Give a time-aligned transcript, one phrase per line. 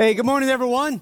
[0.00, 1.00] Hey, good morning, everyone.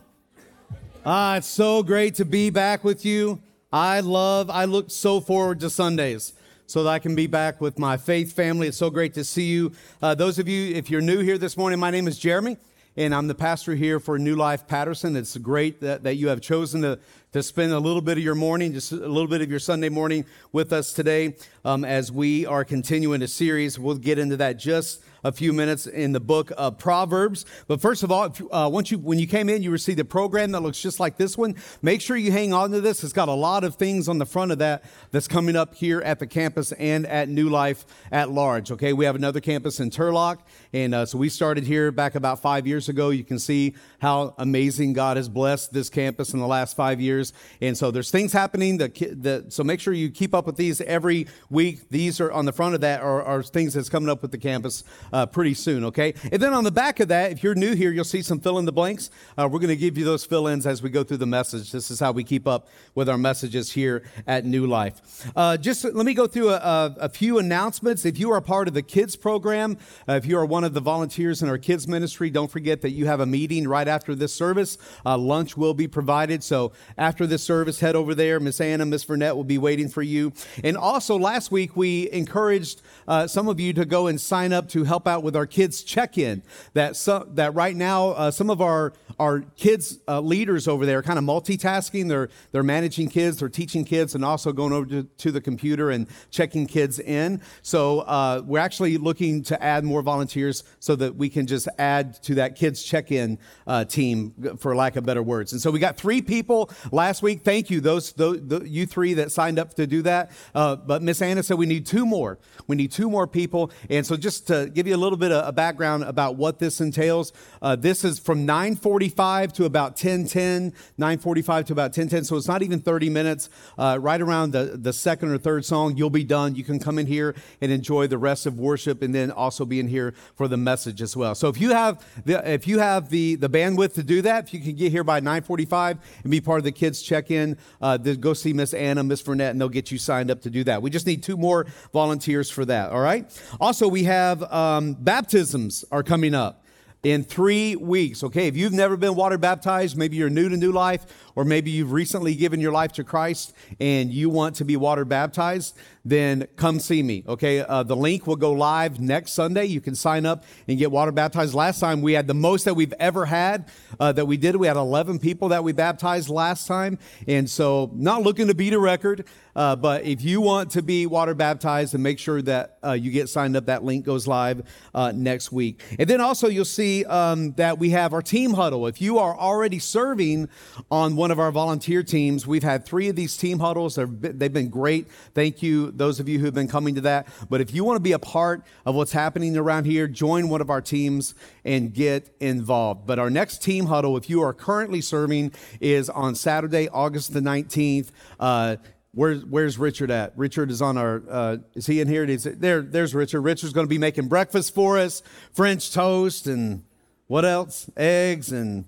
[1.04, 3.42] Ah, it's so great to be back with you.
[3.70, 6.32] I love, I look so forward to Sundays
[6.64, 8.68] so that I can be back with my faith family.
[8.68, 9.72] It's so great to see you.
[10.00, 12.56] Uh, those of you, if you're new here this morning, my name is Jeremy,
[12.96, 15.14] and I'm the pastor here for New Life Patterson.
[15.14, 16.98] It's great that, that you have chosen to,
[17.34, 19.90] to spend a little bit of your morning, just a little bit of your Sunday
[19.90, 21.36] morning with us today
[21.66, 23.78] um, as we are continuing a series.
[23.78, 27.44] We'll get into that just a few minutes in the book of Proverbs.
[27.66, 30.52] But first of all, uh, once you when you came in, you received a program
[30.52, 31.56] that looks just like this one.
[31.82, 33.02] Make sure you hang on to this.
[33.02, 36.00] It's got a lot of things on the front of that that's coming up here
[36.00, 38.70] at the campus and at New Life at large.
[38.70, 40.38] Okay, we have another campus in Turlock,
[40.76, 43.08] and uh, so we started here back about five years ago.
[43.08, 47.32] You can see how amazing God has blessed this campus in the last five years,
[47.62, 48.76] and so there's things happening.
[48.76, 51.88] That, that so make sure you keep up with these every week.
[51.88, 54.38] These are on the front of that are, are things that's coming up with the
[54.38, 56.12] campus uh, pretty soon, okay?
[56.30, 58.58] And then on the back of that, if you're new here, you'll see some fill
[58.58, 59.08] in the blanks.
[59.38, 61.72] Uh, we're going to give you those fill ins as we go through the message.
[61.72, 65.32] This is how we keep up with our messages here at New Life.
[65.34, 68.04] Uh, just let me go through a, a, a, few announcements.
[68.04, 70.80] If you are part of the kids program, uh, if you are one of the
[70.80, 74.34] volunteers in our kids ministry, don't forget that you have a meeting right after this
[74.34, 74.76] service.
[75.06, 76.44] Uh, lunch will be provided.
[76.44, 78.38] So after this service, head over there.
[78.40, 80.32] Miss Anna, Miss Vernette will be waiting for you.
[80.62, 84.68] And also, last week we encouraged uh, some of you to go and sign up
[84.70, 86.42] to help out with our kids check-in.
[86.74, 90.98] That so, that right now uh, some of our our kids uh, leaders over there
[90.98, 92.08] are kind of multitasking.
[92.08, 95.90] They're they're managing kids, they're teaching kids, and also going over to, to the computer
[95.90, 97.40] and checking kids in.
[97.62, 100.45] So uh, we're actually looking to add more volunteers
[100.80, 105.04] so that we can just add to that kids check-in uh, team, for lack of
[105.04, 105.52] better words.
[105.52, 107.42] And so we got three people last week.
[107.42, 110.30] Thank you, those, those you three that signed up to do that.
[110.54, 112.38] Uh, but Miss Anna said we need two more.
[112.66, 113.70] We need two more people.
[113.90, 116.80] And so just to give you a little bit of a background about what this
[116.80, 122.24] entails, uh, this is from 9:45 to about 10:10, 9:45 to about 10:10.
[122.24, 123.48] So it's not even 30 minutes.
[123.78, 126.54] Uh, right around the, the second or third song, you'll be done.
[126.54, 129.80] You can come in here and enjoy the rest of worship, and then also be
[129.80, 131.34] in here for the message as well.
[131.34, 134.54] So if you have the if you have the the bandwidth to do that, if
[134.54, 138.34] you can get here by 9:45 and be part of the kids check-in, uh, go
[138.34, 140.82] see Miss Anna, Miss Vernette, and they'll get you signed up to do that.
[140.82, 142.90] We just need two more volunteers for that.
[142.90, 143.26] All right.
[143.60, 146.62] Also, we have um, baptisms are coming up
[147.02, 148.24] in three weeks.
[148.24, 151.70] Okay, if you've never been water baptized, maybe you're new to new life, or maybe
[151.70, 155.76] you've recently given your life to Christ and you want to be water baptized,
[156.08, 157.24] then come see me.
[157.26, 159.64] Okay, uh, the link will go live next Sunday.
[159.64, 161.52] You can sign up and get water baptized.
[161.52, 163.68] Last time we had the most that we've ever had
[163.98, 164.54] uh, that we did.
[164.54, 168.72] We had 11 people that we baptized last time, and so not looking to beat
[168.72, 169.26] a record.
[169.56, 173.10] Uh, but if you want to be water baptized and make sure that uh, you
[173.10, 174.62] get signed up, that link goes live
[174.94, 175.82] uh, next week.
[175.98, 178.86] And then also you'll see um, that we have our team huddle.
[178.86, 180.50] If you are already serving
[180.90, 183.94] on one of our volunteer teams, we've had three of these team huddles.
[183.94, 185.08] They've they've been great.
[185.34, 187.28] Thank you, those of you who've been coming to that.
[187.48, 190.60] But if you want to be a part of what's happening around here, join one
[190.60, 191.34] of our teams
[191.64, 193.06] and get involved.
[193.06, 197.40] But our next team huddle, if you are currently serving, is on Saturday, August the
[197.40, 198.10] 19th.
[198.38, 198.76] Uh,
[199.12, 200.34] Where's, where's Richard at?
[200.36, 202.24] Richard is on our, uh, is he in here?
[202.24, 203.40] Is there, there's Richard.
[203.40, 205.22] Richard's going to be making breakfast for us,
[205.54, 206.84] French toast and
[207.26, 207.88] what else?
[207.96, 208.84] Eggs and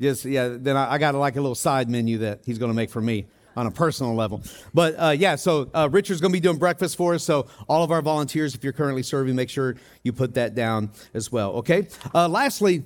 [0.00, 2.76] just, yeah, then I, I got like a little side menu that he's going to
[2.76, 3.26] make for me
[3.56, 4.42] on a personal level.
[4.74, 7.24] But uh, yeah, so uh, Richard's going to be doing breakfast for us.
[7.24, 10.90] So all of our volunteers, if you're currently serving, make sure you put that down
[11.14, 11.52] as well.
[11.54, 11.88] Okay.
[12.14, 12.84] Uh, lastly,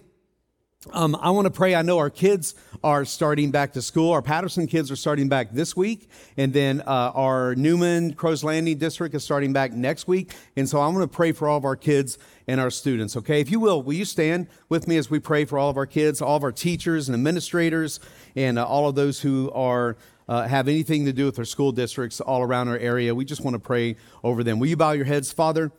[0.92, 1.74] um, I want to pray.
[1.74, 4.12] I know our kids are starting back to school.
[4.12, 6.08] Our Patterson kids are starting back this week.
[6.38, 10.32] And then uh, our Newman Crows Landing district is starting back next week.
[10.56, 12.16] And so I want to pray for all of our kids
[12.48, 13.14] and our students.
[13.14, 15.76] Okay, if you will, will you stand with me as we pray for all of
[15.76, 18.00] our kids, all of our teachers and administrators,
[18.34, 19.98] and uh, all of those who are.
[20.30, 23.14] Uh, have anything to do with our school districts all around our area.
[23.14, 24.58] We just want to pray over them.
[24.60, 25.72] Will you bow your heads, Father?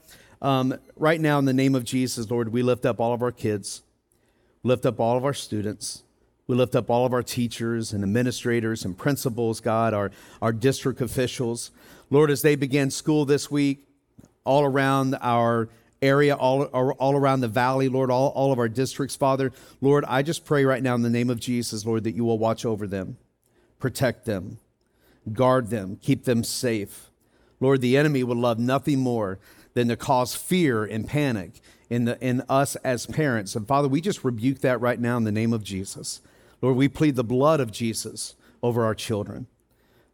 [0.43, 3.31] Um, right now, in the name of Jesus, Lord, we lift up all of our
[3.31, 3.81] kids
[4.63, 6.03] lift up all of our students.
[6.47, 10.11] We lift up all of our teachers and administrators and principals, God, our,
[10.41, 11.71] our district officials.
[12.09, 13.87] Lord, as they begin school this week,
[14.43, 15.69] all around our
[16.01, 20.23] area, all, all around the valley, Lord, all, all of our districts, Father, Lord, I
[20.23, 22.87] just pray right now in the name of Jesus, Lord, that you will watch over
[22.87, 23.17] them,
[23.81, 24.59] protect them,
[25.33, 27.09] guard them, keep them safe.
[27.59, 29.39] Lord, the enemy would love nothing more
[29.73, 33.55] than to cause fear and panic in, the, in us as parents.
[33.55, 36.21] And Father, we just rebuke that right now in the name of Jesus.
[36.61, 39.47] Lord, we plead the blood of Jesus over our children.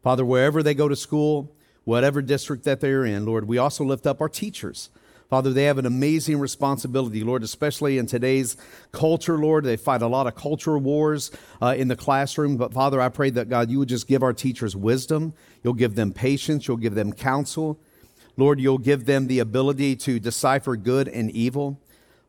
[0.02, 1.54] Father, wherever they go to school,
[1.84, 4.90] whatever district that they're in, Lord, we also lift up our teachers.
[5.30, 8.56] Father, they have an amazing responsibility, Lord, especially in today's
[8.94, 9.66] culture, Lord.
[9.66, 11.32] They fight a lot of culture wars
[11.62, 12.56] uh, in the classroom.
[12.56, 15.34] But Father, I pray that, God, you would just give our teachers wisdom.
[15.64, 16.68] You'll give them patience.
[16.68, 17.78] You'll give them counsel.
[18.38, 21.82] Lord, you'll give them the ability to decipher good and evil.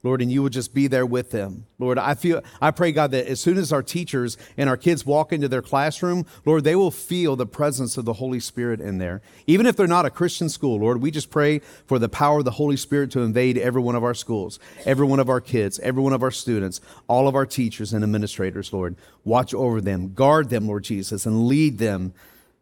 [0.05, 1.67] Lord, and you would just be there with them.
[1.79, 5.05] Lord, I feel, I pray, God, that as soon as our teachers and our kids
[5.05, 8.99] walk into their classroom, Lord, they will feel the presence of the Holy Spirit in
[8.99, 9.23] there.
[9.49, 12.45] Even if they're not a Christian school, Lord, we just pray for the power of
[12.45, 15.81] the Holy Spirit to invade every one of our schools, every one of our kids,
[15.81, 18.95] every one of our students, all of our teachers and administrators, Lord.
[19.25, 22.15] Watch over them, guard them, Lord Jesus, and lead them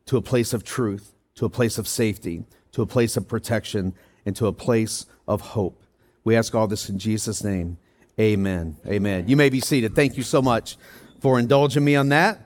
[0.06, 3.94] to a place of truth, to a place of safety, to a place of protection,
[4.24, 5.82] and to a place of hope.
[6.26, 7.78] We ask all this in Jesus' name.
[8.18, 8.76] Amen.
[8.84, 9.28] Amen.
[9.28, 9.94] You may be seated.
[9.94, 10.76] Thank you so much
[11.20, 12.40] for indulging me on that.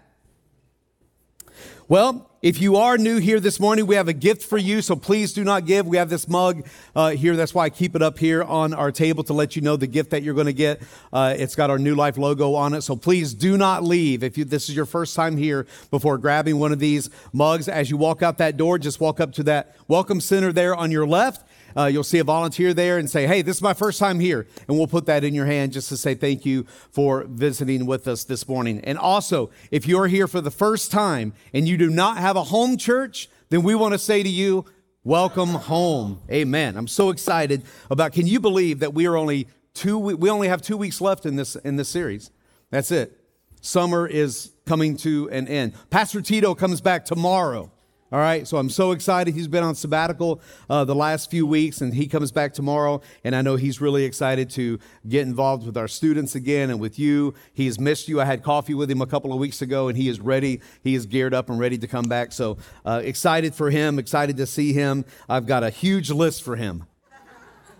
[1.89, 4.97] Well, if you are new here this morning, we have a gift for you, so
[4.97, 5.87] please do not give.
[5.87, 7.37] We have this mug uh, here.
[7.37, 9.87] That's why I keep it up here on our table to let you know the
[9.87, 10.83] gift that you're going to get.
[11.11, 14.23] Uh, it's got our New Life logo on it, so please do not leave.
[14.23, 17.89] If you, this is your first time here, before grabbing one of these mugs, as
[17.89, 21.07] you walk out that door, just walk up to that welcome center there on your
[21.07, 21.47] left
[21.77, 24.47] uh, you'll see a volunteer there and say, Hey, this is my first time here.
[24.69, 28.07] And we'll put that in your hand just to say thank you for visiting with
[28.09, 28.81] us this morning.
[28.85, 32.45] And also, if you're here for the first time and you do not have a
[32.45, 34.65] home church, then we want to say to you,
[35.03, 36.21] Welcome home.
[36.31, 36.77] Amen.
[36.77, 40.63] I'm so excited about, can you believe that we are only two, we only have
[40.63, 42.31] two weeks left in this, in this series.
[42.71, 43.17] That's it.
[43.61, 45.75] Summer is coming to an end.
[45.91, 47.71] Pastor Tito comes back tomorrow.
[48.13, 49.35] All right, so I'm so excited.
[49.35, 53.03] He's been on sabbatical uh, the last few weeks, and he comes back tomorrow.
[53.23, 56.99] And I know he's really excited to get involved with our students again and with
[56.99, 57.35] you.
[57.55, 58.21] He has missed you.
[58.21, 60.61] I had coffee with him a couple of weeks ago, and he is ready.
[60.83, 62.33] He is geared up and ready to come back.
[62.33, 65.05] So uh, excited for him, excited to see him.
[65.29, 66.87] I've got a huge list for him.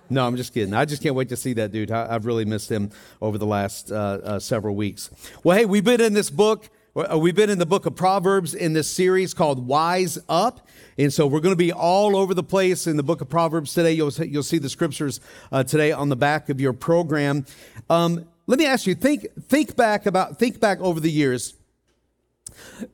[0.09, 0.75] No, I'm just kidding.
[0.75, 1.91] I just can't wait to see that dude.
[1.91, 2.91] I, have really missed him
[3.21, 5.11] over the last uh, uh, several weeks.
[5.43, 8.73] Well, hey, we've been in this book we've been in the book of Proverbs in
[8.73, 10.67] this series called Wise Up.
[10.99, 13.75] And so we're going to be all over the place in the book of Proverbs
[13.75, 13.93] today.
[13.93, 15.21] You'll, you'll see the scriptures
[15.53, 17.47] uh, today on the back of your program.
[17.89, 21.55] Um, let me ask you, think, think back about, think back over the years.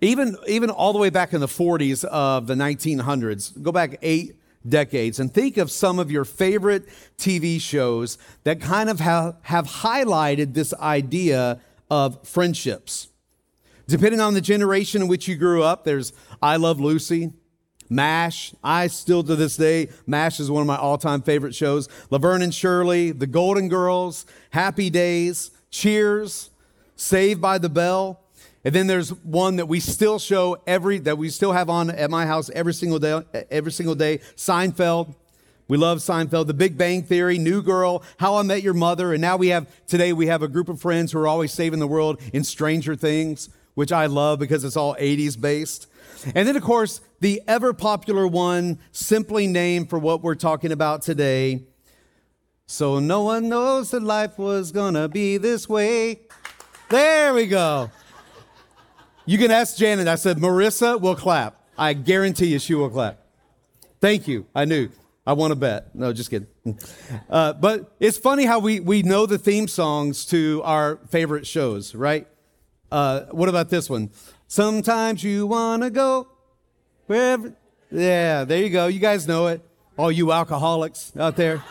[0.03, 4.37] Even, even all the way back in the 40s of the 1900s, go back eight
[4.69, 9.67] decades and think of some of your favorite TV shows that kind of have, have
[9.67, 11.61] highlighted this idea
[11.91, 13.09] of friendships.
[13.89, 16.13] Depending on the generation in which you grew up, there's
[16.43, 17.33] I Love Lucy,
[17.89, 18.53] MASH.
[18.63, 21.89] I still to this day, MASH is one of my all time favorite shows.
[22.11, 26.51] Laverne and Shirley, The Golden Girls, Happy Days, Cheers,
[26.97, 28.21] Saved by the Bell.
[28.65, 32.11] And then there's one that we still show every, that we still have on at
[32.11, 33.23] my house every single day,
[33.53, 35.15] every single day, Seinfeld.
[35.69, 39.21] We love Seinfeld, The Big Bang Theory, New Girl, How I Met Your Mother, and
[39.21, 41.87] now we have, today we have a group of friends who are always saving the
[41.87, 45.87] world in Stranger Things which I love because it's all 80s based.
[46.35, 51.03] And then, of course, the ever popular one, simply named for what we're talking about
[51.03, 51.63] today.
[52.67, 56.21] So no one knows that life was gonna be this way.
[56.89, 57.91] There we go.
[59.27, 60.09] You can ask Janet.
[60.09, 61.61] I said, Marissa will clap.
[61.77, 63.21] I guarantee you she will clap.
[64.01, 64.47] Thank you.
[64.55, 64.89] I knew.
[65.27, 65.95] I want to bet.
[65.95, 66.49] No, just kidding.
[67.29, 71.95] Uh, but it's funny how we, we know the theme songs to our favorite shows,
[71.95, 72.27] right?
[72.91, 74.11] Uh, what about this one?
[74.47, 76.29] Sometimes you want to go
[77.07, 77.55] wherever.
[77.91, 78.87] Yeah, there you go.
[78.87, 79.63] You guys know it.
[79.97, 81.63] All you alcoholics out there.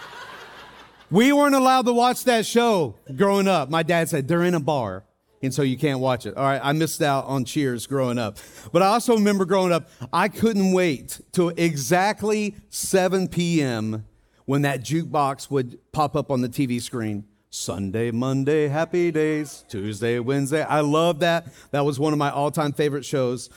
[1.12, 3.69] we weren't allowed to watch that show growing up.
[3.69, 5.03] My dad said they're in a bar,
[5.41, 6.36] and so you can't watch it.
[6.36, 8.38] All right, I missed out on Cheers growing up.
[8.72, 14.05] But I also remember growing up, I couldn't wait till exactly 7 p.m.
[14.45, 17.25] when that jukebox would pop up on the TV screen.
[17.55, 20.62] Sunday, Monday, happy days, Tuesday, Wednesday.
[20.62, 21.47] I love that.
[21.71, 23.50] That was one of my all time favorite shows.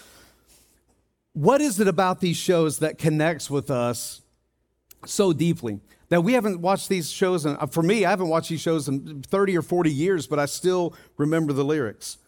[1.33, 4.23] What is it about these shows that connects with us
[5.05, 5.81] so deeply?
[6.11, 8.89] That we haven't watched these shows, in, uh, for me, I haven't watched these shows
[8.89, 12.19] in 30 or 40 years, but I still remember the lyrics.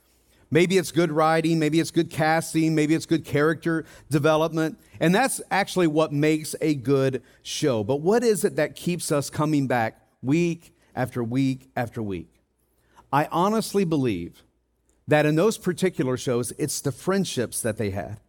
[0.50, 4.78] Maybe it's good writing, maybe it's good casting, maybe it's good character development.
[4.98, 7.84] And that's actually what makes a good show.
[7.84, 12.42] But what is it that keeps us coming back week after week after week.
[13.12, 14.42] I honestly believe
[15.08, 18.20] that in those particular shows, it's the friendships that they had.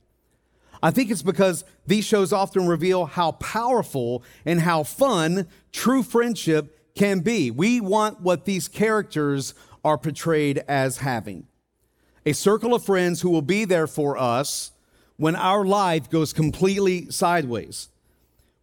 [0.83, 6.77] I think it's because these shows often reveal how powerful and how fun true friendship
[6.95, 7.51] can be.
[7.51, 9.53] We want what these characters
[9.83, 11.47] are portrayed as having
[12.25, 14.71] a circle of friends who will be there for us
[15.17, 17.89] when our life goes completely sideways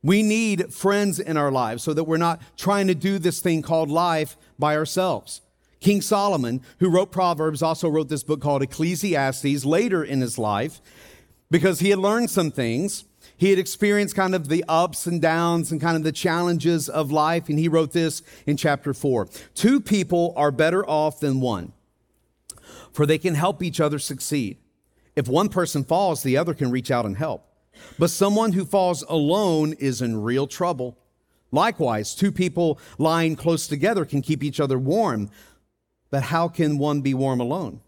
[0.02, 3.62] We need friends in our lives so that we're not trying to do this thing
[3.62, 5.40] called life by ourselves.
[5.80, 10.80] King Solomon, who wrote Proverbs, also wrote this book called Ecclesiastes later in his life
[11.50, 13.04] because he had learned some things.
[13.36, 17.12] He had experienced kind of the ups and downs and kind of the challenges of
[17.12, 17.48] life.
[17.48, 21.72] And he wrote this in chapter four Two people are better off than one,
[22.92, 24.58] for they can help each other succeed.
[25.14, 27.47] If one person falls, the other can reach out and help.
[27.98, 30.98] But someone who falls alone is in real trouble.
[31.50, 35.30] Likewise, two people lying close together can keep each other warm.
[36.10, 37.80] But how can one be warm alone?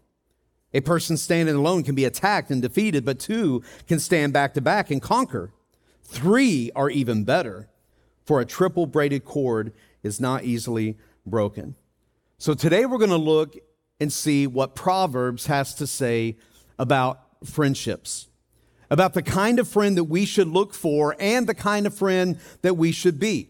[0.73, 4.61] A person standing alone can be attacked and defeated, but two can stand back to
[4.61, 5.51] back and conquer.
[6.03, 7.67] Three are even better,
[8.25, 11.75] for a triple braided cord is not easily broken.
[12.37, 13.57] So today we're going to look
[13.99, 16.37] and see what Proverbs has to say
[16.79, 18.27] about friendships
[18.91, 22.37] about the kind of friend that we should look for and the kind of friend
[22.61, 23.49] that we should be.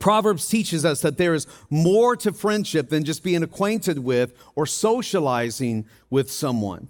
[0.00, 4.66] Proverbs teaches us that there is more to friendship than just being acquainted with or
[4.66, 6.88] socializing with someone.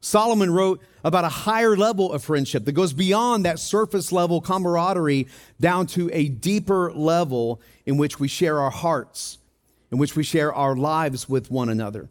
[0.00, 5.26] Solomon wrote about a higher level of friendship that goes beyond that surface level camaraderie
[5.60, 9.38] down to a deeper level in which we share our hearts,
[9.90, 12.08] in which we share our lives with one another.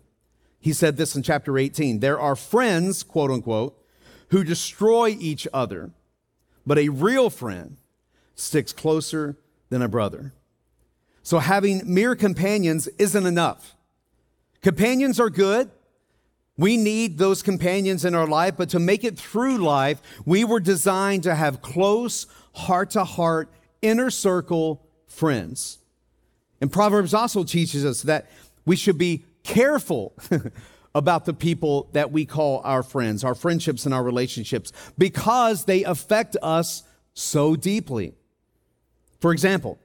[0.59, 3.80] He said this in chapter 18 there are friends, quote unquote,
[4.31, 5.91] who destroy each other,
[6.65, 7.77] but a real friend
[8.33, 9.37] sticks closer
[9.69, 10.33] than a brother.
[11.21, 13.75] So having mere companions isn't enough.
[14.61, 15.69] Companions are good.
[16.57, 20.59] We need those companions in our life, but to make it through life, we were
[20.59, 23.49] designed to have close, heart to heart,
[23.81, 25.79] inner circle friends.
[26.59, 28.29] And Proverbs also teaches us that
[28.65, 30.13] we should be careful
[30.93, 35.83] about the people that we call our friends, our friendships and our relationships, because they
[35.83, 36.83] affect us
[37.13, 38.13] so deeply.
[39.19, 39.79] For example,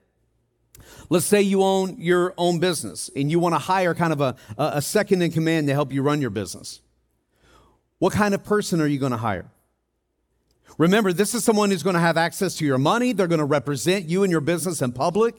[1.08, 4.36] let's say you own your own business and you want to hire kind of a,
[4.58, 6.80] a second in command to help you run your business.
[7.98, 9.50] What kind of person are you going to hire?
[10.78, 13.12] Remember, this is someone who's going to have access to your money.
[13.12, 15.34] They're going to represent you and your business in public.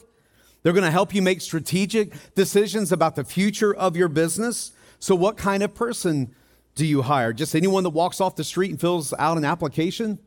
[0.64, 4.72] They're going to help you make strategic decisions about the future of your business.
[5.00, 6.34] So, what kind of person
[6.76, 7.34] do you hire?
[7.34, 10.20] Just anyone that walks off the street and fills out an application?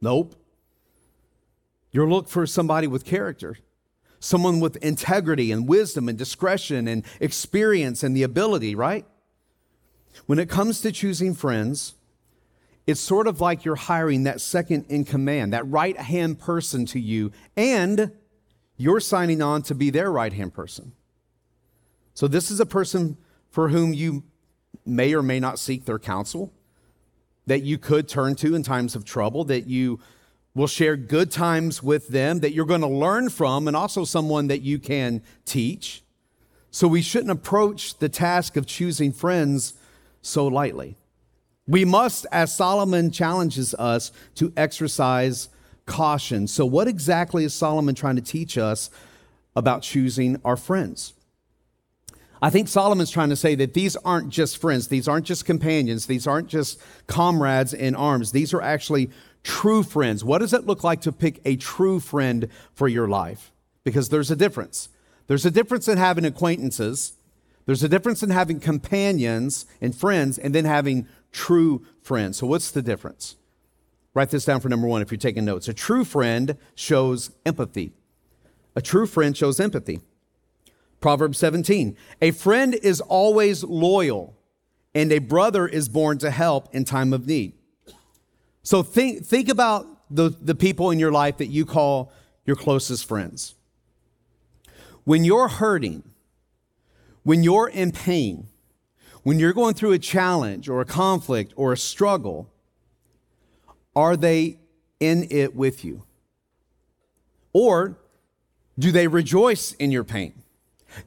[0.00, 0.34] Nope.
[1.92, 3.56] You're looking for somebody with character,
[4.20, 9.06] someone with integrity and wisdom and discretion and experience and the ability, right?
[10.26, 11.94] When it comes to choosing friends,
[12.86, 17.00] it's sort of like you're hiring that second in command, that right hand person to
[17.00, 18.12] you, and
[18.76, 20.92] you're signing on to be their right hand person.
[22.14, 23.16] So, this is a person
[23.56, 24.22] for whom you
[24.84, 26.52] may or may not seek their counsel,
[27.46, 29.98] that you could turn to in times of trouble, that you
[30.54, 34.48] will share good times with them, that you're going to learn from, and also someone
[34.48, 36.02] that you can teach.
[36.70, 39.72] So we shouldn't approach the task of choosing friends
[40.20, 40.98] so lightly.
[41.66, 45.48] We must, as Solomon challenges us, to exercise
[45.86, 46.46] caution.
[46.46, 48.90] So, what exactly is Solomon trying to teach us
[49.56, 51.14] about choosing our friends?
[52.42, 56.06] I think Solomon's trying to say that these aren't just friends, these aren't just companions,
[56.06, 58.32] these aren't just comrades in arms.
[58.32, 59.10] These are actually
[59.42, 60.22] true friends.
[60.22, 63.52] What does it look like to pick a true friend for your life?
[63.84, 64.90] Because there's a difference.
[65.28, 67.14] There's a difference in having acquaintances,
[67.64, 72.38] there's a difference in having companions and friends, and then having true friends.
[72.38, 73.34] So, what's the difference?
[74.14, 75.68] Write this down for number one if you're taking notes.
[75.68, 77.92] A true friend shows empathy.
[78.74, 80.00] A true friend shows empathy.
[81.00, 84.36] Proverbs 17 A friend is always loyal,
[84.94, 87.52] and a brother is born to help in time of need.
[88.62, 92.12] So think, think about the, the people in your life that you call
[92.44, 93.54] your closest friends.
[95.04, 96.02] When you're hurting,
[97.22, 98.48] when you're in pain,
[99.22, 102.50] when you're going through a challenge or a conflict or a struggle,
[103.94, 104.58] are they
[105.00, 106.04] in it with you?
[107.52, 107.98] Or
[108.78, 110.42] do they rejoice in your pain?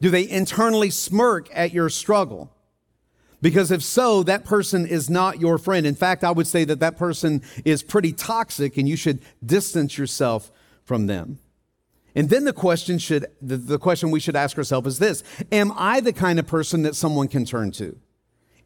[0.01, 2.51] Do they internally smirk at your struggle?
[3.41, 5.85] Because if so, that person is not your friend.
[5.85, 9.97] In fact, I would say that that person is pretty toxic and you should distance
[9.97, 10.51] yourself
[10.83, 11.39] from them.
[12.15, 16.01] And then the question should the, question we should ask ourselves is this: Am I
[16.01, 17.97] the kind of person that someone can turn to?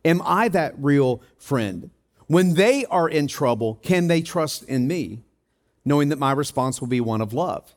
[0.05, 1.91] Am I that real friend?
[2.27, 5.23] When they are in trouble, can they trust in me,
[5.85, 7.75] knowing that my response will be one of love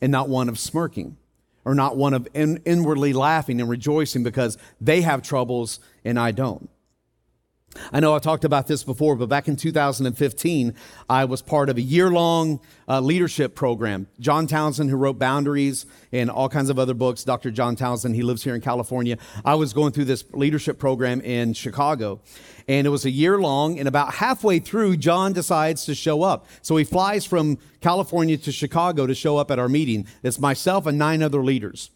[0.00, 1.18] and not one of smirking?
[1.66, 6.30] Or not one of in, inwardly laughing and rejoicing because they have troubles and I
[6.30, 6.70] don't.
[7.92, 10.74] I know I've talked about this before, but back in 2015,
[11.08, 14.06] I was part of a year long uh, leadership program.
[14.20, 17.50] John Townsend, who wrote Boundaries and all kinds of other books, Dr.
[17.50, 19.18] John Townsend, he lives here in California.
[19.44, 22.20] I was going through this leadership program in Chicago,
[22.68, 23.78] and it was a year long.
[23.78, 26.46] And about halfway through, John decides to show up.
[26.62, 30.06] So he flies from California to Chicago to show up at our meeting.
[30.22, 31.90] It's myself and nine other leaders.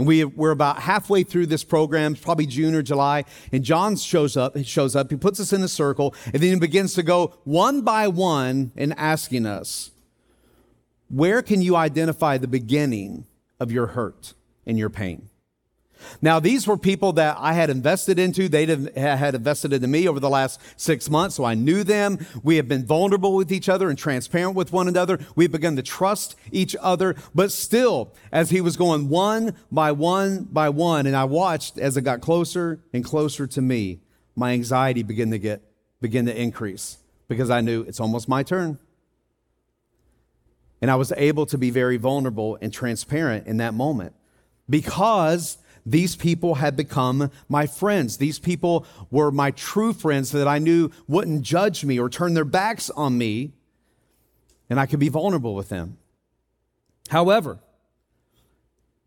[0.00, 4.34] And we, we're about halfway through this program, probably June or July, and John shows
[4.34, 7.02] up, he shows up, he puts us in a circle, and then he begins to
[7.02, 9.90] go one by one and asking us,
[11.10, 13.26] where can you identify the beginning
[13.60, 14.32] of your hurt
[14.64, 15.28] and your pain?
[16.22, 18.48] Now, these were people that I had invested into.
[18.48, 22.18] They had invested into me over the last six months, so I knew them.
[22.42, 25.18] We have been vulnerable with each other and transparent with one another.
[25.36, 27.16] We've begun to trust each other.
[27.34, 31.96] But still, as he was going one by one by one, and I watched as
[31.96, 34.00] it got closer and closer to me,
[34.36, 35.62] my anxiety began to get
[36.00, 38.78] begin to increase because I knew it's almost my turn.
[40.82, 44.14] And I was able to be very vulnerable and transparent in that moment
[44.68, 48.16] because these people had become my friends.
[48.16, 52.44] These people were my true friends that I knew wouldn't judge me or turn their
[52.44, 53.52] backs on me,
[54.68, 55.98] and I could be vulnerable with them.
[57.08, 57.58] However,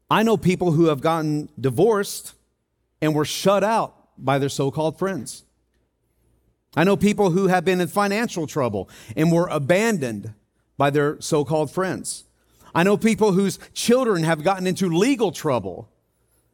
[0.09, 2.33] I know people who have gotten divorced
[3.01, 5.43] and were shut out by their so called friends.
[6.75, 10.33] I know people who have been in financial trouble and were abandoned
[10.77, 12.25] by their so called friends.
[12.75, 15.89] I know people whose children have gotten into legal trouble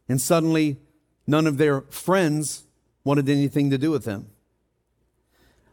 [0.10, 0.78] and suddenly
[1.28, 2.63] none of their friends
[3.04, 4.28] wanted anything to do with them.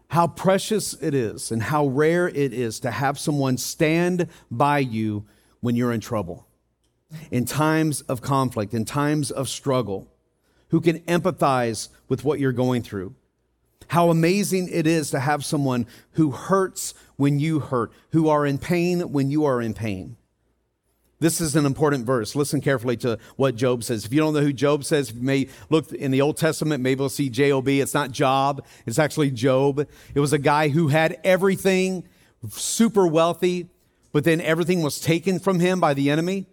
[0.08, 5.24] How precious it is and how rare it is to have someone stand by you
[5.60, 6.46] when you're in trouble,
[7.32, 10.12] in times of conflict, in times of struggle,
[10.68, 13.14] who can empathize with what you're going through.
[13.88, 18.58] How amazing it is to have someone who hurts when you hurt, who are in
[18.58, 20.16] pain when you are in pain.
[21.18, 22.36] This is an important verse.
[22.36, 24.04] Listen carefully to what Job says.
[24.04, 27.00] If you don't know who Job says, you may look in the Old Testament, maybe
[27.00, 27.80] we'll see J-O-B.
[27.80, 29.86] It's not Job, it's actually Job.
[30.14, 32.04] It was a guy who had everything,
[32.50, 33.70] super wealthy,
[34.12, 36.46] but then everything was taken from him by the enemy.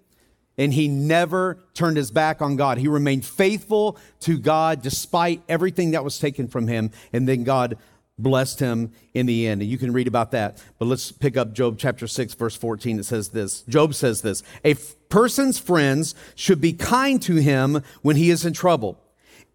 [0.58, 2.78] And he never turned his back on God.
[2.78, 6.92] He remained faithful to God despite everything that was taken from him.
[7.12, 7.78] And then God
[8.18, 9.62] blessed him in the end.
[9.62, 10.64] And you can read about that.
[10.78, 13.00] But let's pick up Job chapter 6, verse 14.
[13.00, 17.82] It says this Job says this A f- person's friends should be kind to him
[18.02, 19.00] when he is in trouble,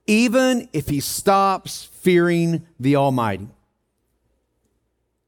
[0.07, 3.49] even if he stops fearing the Almighty.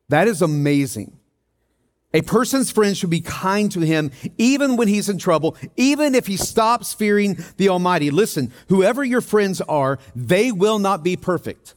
[0.09, 1.17] That is amazing.
[2.13, 6.27] A person's friends should be kind to him even when he's in trouble, even if
[6.27, 8.11] he stops fearing the Almighty.
[8.11, 11.77] Listen, whoever your friends are, they will not be perfect.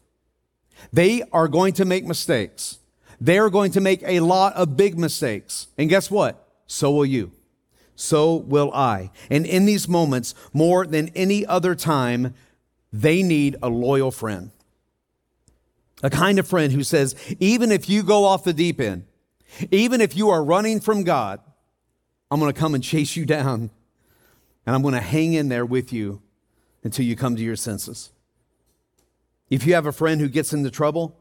[0.92, 2.80] They are going to make mistakes.
[3.20, 5.68] They're going to make a lot of big mistakes.
[5.78, 6.48] And guess what?
[6.68, 7.32] So will you.
[7.96, 9.12] So will I.
[9.30, 12.34] And in these moments, more than any other time,
[12.92, 14.52] they need a loyal friend.
[16.02, 19.06] A kind of friend who says, even if you go off the deep end,
[19.72, 21.40] even if you are running from God,
[22.30, 23.70] I'm going to come and chase you down
[24.66, 26.22] and I'm going to hang in there with you
[26.84, 28.12] until you come to your senses.
[29.50, 31.20] If you have a friend who gets into trouble,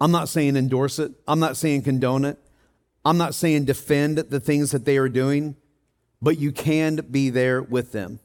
[0.00, 1.12] I'm not saying endorse it.
[1.26, 2.38] I'm not saying condone it.
[3.04, 5.56] I'm not saying defend the things that they are doing,
[6.20, 8.20] but you can be there with them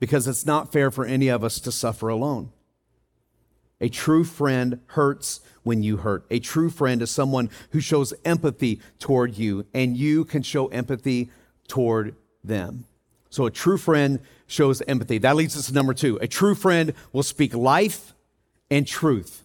[0.00, 2.50] because it's not fair for any of us to suffer alone.
[3.80, 6.26] A true friend hurts when you hurt.
[6.30, 11.30] A true friend is someone who shows empathy toward you, and you can show empathy
[11.68, 12.86] toward them.
[13.30, 15.18] So a true friend shows empathy.
[15.18, 16.18] That leads us to number two.
[16.20, 18.12] A true friend will speak life
[18.70, 19.44] and truth.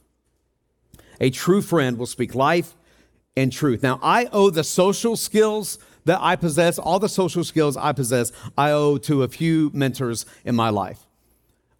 [1.21, 2.75] A true friend will speak life
[3.37, 3.83] and truth.
[3.83, 8.31] Now, I owe the social skills that I possess, all the social skills I possess,
[8.57, 11.04] I owe to a few mentors in my life.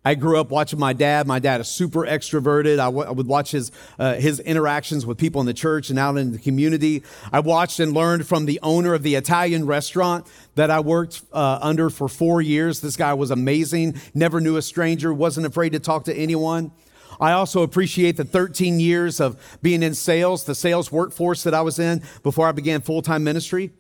[0.06, 1.26] I grew up watching my dad.
[1.26, 2.74] My dad is super extroverted.
[2.74, 5.98] I, w- I would watch his, uh, his interactions with people in the church and
[5.98, 7.02] out in the community.
[7.34, 11.58] I watched and learned from the owner of the Italian restaurant that I worked uh,
[11.60, 12.82] under for four years.
[12.82, 16.72] This guy was amazing, never knew a stranger, wasn't afraid to talk to anyone.
[17.20, 21.62] I also appreciate the 13 years of being in sales, the sales workforce that I
[21.62, 23.72] was in before I began full time ministry.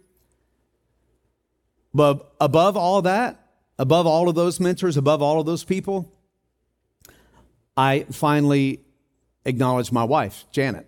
[1.94, 3.46] But above all that,
[3.78, 6.15] above all of those mentors, above all of those people,
[7.78, 8.82] I finally
[9.46, 10.88] acknowledge my wife, Janet.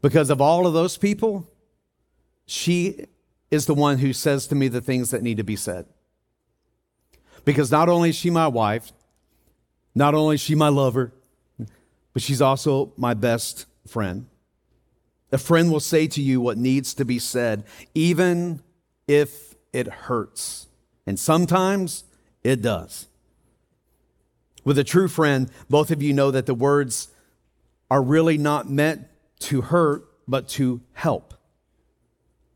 [0.00, 1.48] Because of all of those people,
[2.46, 3.06] she
[3.50, 5.86] is the one who says to me the things that need to be said.
[7.44, 8.92] Because not only is she my wife,
[9.94, 11.12] not only is she my lover,
[12.12, 14.26] but she's also my best friend.
[15.30, 18.62] A friend will say to you what needs to be said, even
[19.08, 20.68] if it hurts.
[21.06, 22.04] And sometimes
[22.44, 23.08] it does.
[24.64, 27.08] With a true friend, both of you know that the words
[27.90, 29.06] are really not meant
[29.40, 31.34] to hurt, but to help.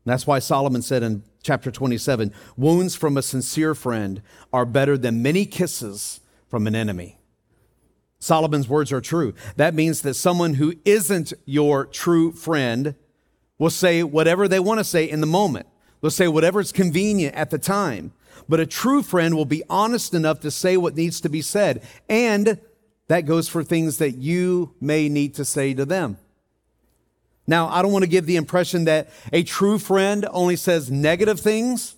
[0.05, 4.21] That's why Solomon said in chapter 27 wounds from a sincere friend
[4.53, 7.17] are better than many kisses from an enemy.
[8.19, 9.33] Solomon's words are true.
[9.57, 12.95] That means that someone who isn't your true friend
[13.59, 15.67] will say whatever they want to say in the moment.
[16.01, 18.13] They'll say whatever is convenient at the time.
[18.47, 21.83] But a true friend will be honest enough to say what needs to be said.
[22.09, 22.59] And
[23.07, 26.17] that goes for things that you may need to say to them.
[27.47, 31.39] Now, I don't want to give the impression that a true friend only says negative
[31.39, 31.95] things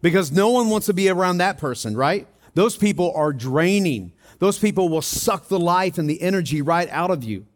[0.00, 2.26] because no one wants to be around that person, right?
[2.54, 4.12] Those people are draining.
[4.38, 7.46] Those people will suck the life and the energy right out of you.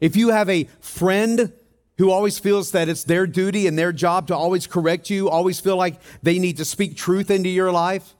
[0.00, 1.52] If you have a friend
[1.98, 5.60] who always feels that it's their duty and their job to always correct you, always
[5.60, 8.14] feel like they need to speak truth into your life,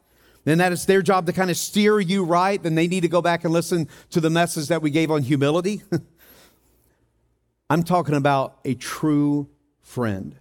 [0.44, 3.08] then that it's their job to kind of steer you right, then they need to
[3.08, 5.82] go back and listen to the message that we gave on humility.
[7.70, 9.48] I'm talking about a true
[9.82, 10.36] friend.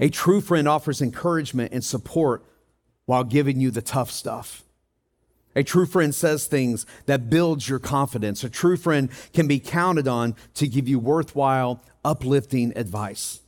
[0.00, 2.44] A true friend offers encouragement and support
[3.06, 4.64] while giving you the tough stuff.
[5.56, 8.42] A true friend says things that builds your confidence.
[8.42, 13.40] A true friend can be counted on to give you worthwhile, uplifting advice.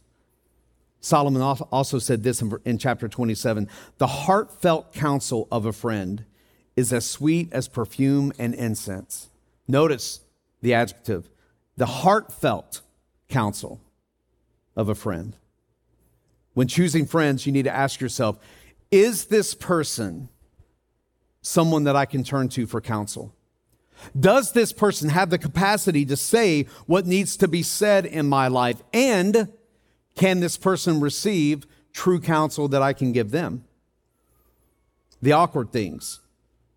[1.00, 6.24] Solomon also said this in chapter 27 The heartfelt counsel of a friend
[6.74, 9.28] is as sweet as perfume and incense.
[9.68, 10.20] Notice
[10.62, 11.28] the adjective
[11.76, 12.80] the heartfelt
[13.28, 13.80] counsel
[14.74, 15.36] of a friend.
[16.54, 18.38] When choosing friends, you need to ask yourself
[18.90, 20.28] is this person
[21.46, 23.34] someone that I can turn to for counsel?
[24.18, 28.48] Does this person have the capacity to say what needs to be said in my
[28.48, 28.82] life?
[28.92, 29.52] And
[30.14, 33.64] can this person receive true counsel that I can give them?
[35.22, 36.20] The awkward things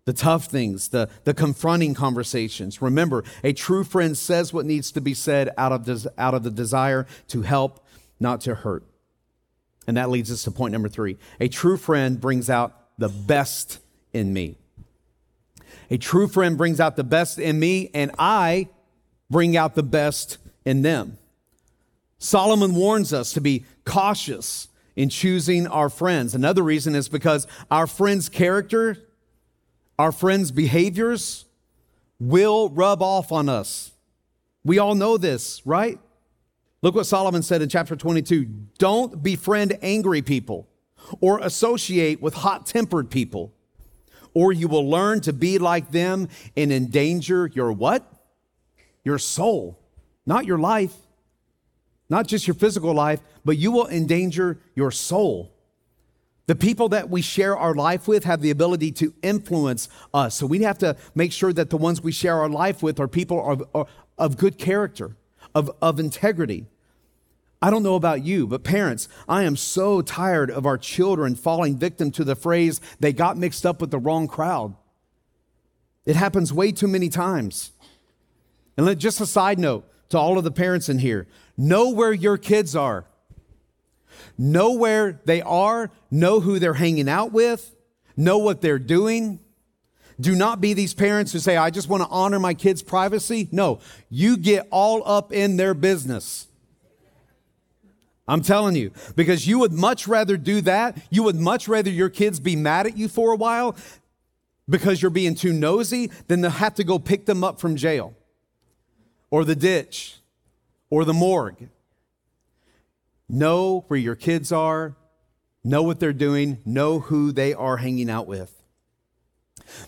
[0.06, 2.82] the tough things, the, the confronting conversations.
[2.82, 6.42] Remember, a true friend says what needs to be said out of, des- out of
[6.42, 7.86] the desire to help,
[8.18, 8.82] not to hurt.
[9.86, 11.16] And that leads us to point number three.
[11.38, 13.78] A true friend brings out the best
[14.12, 14.56] in me.
[15.90, 18.68] A true friend brings out the best in me, and I
[19.28, 21.18] bring out the best in them.
[22.18, 26.34] Solomon warns us to be cautious in choosing our friends.
[26.34, 28.98] Another reason is because our friend's character
[30.00, 31.44] our friends' behaviors
[32.18, 33.92] will rub off on us.
[34.64, 35.98] We all know this, right?
[36.80, 38.46] Look what Solomon said in chapter 22
[38.78, 40.66] Don't befriend angry people
[41.20, 43.52] or associate with hot tempered people,
[44.34, 48.06] or you will learn to be like them and endanger your what?
[49.04, 49.78] Your soul,
[50.26, 50.94] not your life,
[52.08, 55.52] not just your physical life, but you will endanger your soul.
[56.46, 60.34] The people that we share our life with have the ability to influence us.
[60.34, 63.06] So we have to make sure that the ones we share our life with are
[63.06, 63.88] people of,
[64.18, 65.16] of, good character,
[65.54, 66.66] of, of integrity.
[67.62, 71.76] I don't know about you, but parents, I am so tired of our children falling
[71.76, 74.74] victim to the phrase, they got mixed up with the wrong crowd.
[76.06, 77.72] It happens way too many times.
[78.76, 82.12] And let, just a side note to all of the parents in here know where
[82.12, 83.04] your kids are.
[84.38, 87.74] Know where they are, know who they're hanging out with,
[88.16, 89.38] know what they're doing.
[90.18, 93.48] Do not be these parents who say, I just want to honor my kids' privacy.
[93.52, 96.46] No, you get all up in their business.
[98.30, 100.96] I'm telling you, because you would much rather do that.
[101.10, 103.74] You would much rather your kids be mad at you for a while
[104.68, 108.14] because you're being too nosy than to have to go pick them up from jail
[109.30, 110.20] or the ditch
[110.90, 111.68] or the morgue
[113.28, 114.96] Know where your kids are,
[115.62, 118.60] know what they're doing, know who they are hanging out with.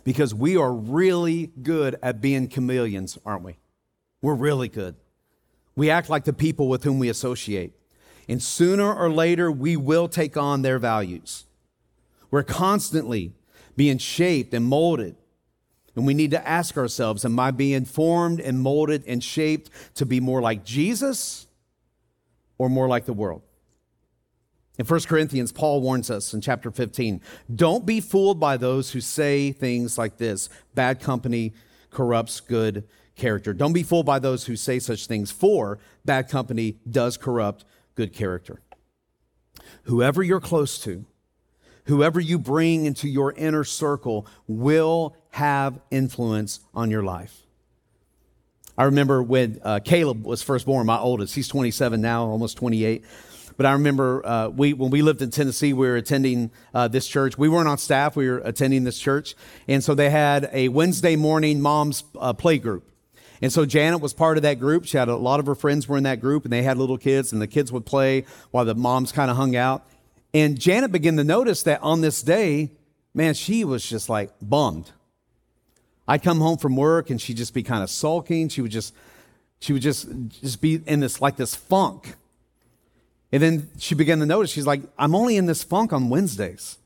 [0.04, 3.58] Because we are really good at being chameleons, aren't we?
[4.20, 4.94] We're really good.
[5.74, 7.72] We act like the people with whom we associate.
[8.28, 11.44] And sooner or later, we will take on their values.
[12.30, 13.32] We're constantly
[13.76, 15.16] being shaped and molded.
[15.94, 20.06] And we need to ask ourselves Am I being formed and molded and shaped to
[20.06, 21.46] be more like Jesus
[22.58, 23.42] or more like the world.
[24.78, 27.20] In 1 Corinthians, Paul warns us in chapter 15
[27.54, 31.52] don't be fooled by those who say things like this bad company
[31.90, 32.84] corrupts good
[33.16, 33.52] character.
[33.52, 38.12] Don't be fooled by those who say such things, for bad company does corrupt good
[38.12, 38.62] character.
[39.84, 41.04] Whoever you're close to,
[41.86, 47.42] whoever you bring into your inner circle will have influence on your life.
[48.76, 51.34] I remember when uh, Caleb was first born, my oldest.
[51.34, 53.04] He's 27 now, almost 28.
[53.56, 57.06] But I remember uh, we, when we lived in Tennessee, we were attending uh, this
[57.06, 57.36] church.
[57.36, 59.34] We weren't on staff, we were attending this church.
[59.68, 62.91] And so they had a Wednesday morning mom's uh, play group.
[63.42, 64.86] And so Janet was part of that group.
[64.86, 66.96] She had a lot of her friends were in that group, and they had little
[66.96, 69.84] kids, and the kids would play while the moms kind of hung out.
[70.32, 72.70] And Janet began to notice that on this day,
[73.12, 74.92] man, she was just like bummed.
[76.06, 78.48] I'd come home from work and she'd just be kind of sulking.
[78.48, 78.94] She would just,
[79.60, 80.08] she would just,
[80.40, 82.14] just be in this like this funk.
[83.30, 86.78] And then she began to notice, she's like, I'm only in this funk on Wednesdays.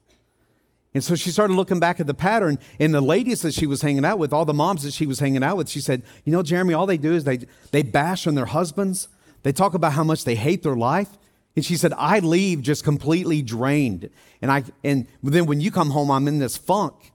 [0.97, 2.59] And so she started looking back at the pattern.
[2.81, 5.19] And the ladies that she was hanging out with, all the moms that she was
[5.19, 8.27] hanging out with, she said, You know, Jeremy, all they do is they, they bash
[8.27, 9.09] on their husbands.
[9.43, 11.11] They talk about how much they hate their life.
[11.55, 14.09] And she said, I leave just completely drained.
[14.41, 17.13] And I and then when you come home, I'm in this funk.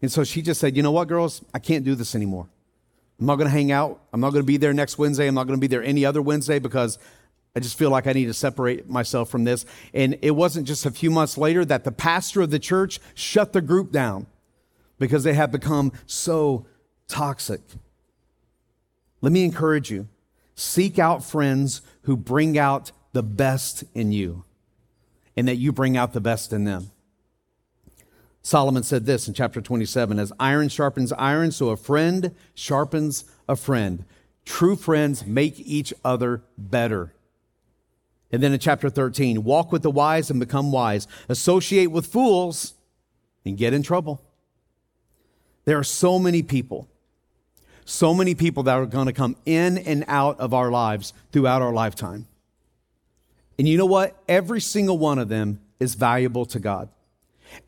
[0.00, 2.48] And so she just said, you know what, girls, I can't do this anymore.
[3.20, 4.00] I'm not going to hang out.
[4.14, 5.26] I'm not going to be there next Wednesday.
[5.26, 6.98] I'm not going to be there any other Wednesday because
[7.56, 9.64] I just feel like I need to separate myself from this.
[9.94, 13.54] And it wasn't just a few months later that the pastor of the church shut
[13.54, 14.26] the group down
[14.98, 16.66] because they had become so
[17.08, 17.62] toxic.
[19.22, 20.08] Let me encourage you
[20.54, 24.44] seek out friends who bring out the best in you
[25.34, 26.90] and that you bring out the best in them.
[28.42, 33.56] Solomon said this in chapter 27 As iron sharpens iron, so a friend sharpens a
[33.56, 34.04] friend.
[34.44, 37.14] True friends make each other better.
[38.32, 42.74] And then in chapter 13, walk with the wise and become wise, associate with fools
[43.44, 44.20] and get in trouble.
[45.64, 46.88] There are so many people,
[47.84, 51.62] so many people that are going to come in and out of our lives throughout
[51.62, 52.26] our lifetime.
[53.58, 54.20] And you know what?
[54.28, 56.88] Every single one of them is valuable to God.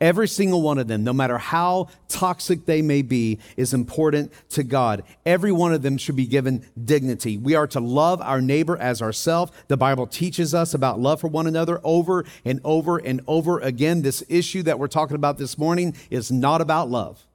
[0.01, 4.63] Every single one of them, no matter how toxic they may be, is important to
[4.63, 5.03] God.
[5.27, 7.39] Every one of them should be given dignity.
[7.39, 9.53] We are to love our neighbor as ourselves.
[9.69, 14.03] The Bible teaches us about love for one another over and over and over again.
[14.03, 17.27] This issue that we're talking about this morning is not about love.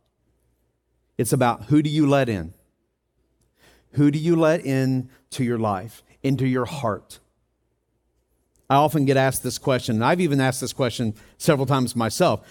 [1.17, 2.53] It's about who do you let in?
[3.91, 7.19] Who do you let in to your life, into your heart?
[8.69, 12.47] I often get asked this question, and I've even asked this question several times myself.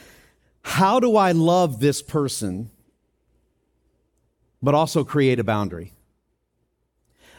[0.62, 2.70] How do I love this person,
[4.62, 5.92] but also create a boundary?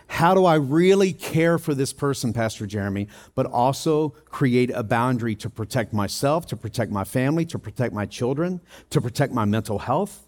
[0.07, 5.33] How do I really care for this person, Pastor Jeremy, but also create a boundary
[5.35, 8.59] to protect myself, to protect my family, to protect my children,
[8.89, 10.27] to protect my mental health?